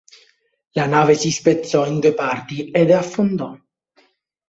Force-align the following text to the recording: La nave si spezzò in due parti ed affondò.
La 0.71 0.87
nave 0.87 1.13
si 1.13 1.29
spezzò 1.29 1.85
in 1.85 1.99
due 1.99 2.15
parti 2.15 2.71
ed 2.71 2.89
affondò. 2.89 3.55